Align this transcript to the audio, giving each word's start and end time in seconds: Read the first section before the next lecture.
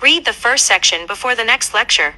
Read 0.00 0.24
the 0.24 0.32
first 0.32 0.64
section 0.64 1.08
before 1.08 1.34
the 1.34 1.42
next 1.42 1.74
lecture. 1.74 2.14